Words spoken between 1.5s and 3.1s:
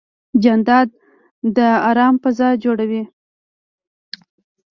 د ارام فضا جوړوي.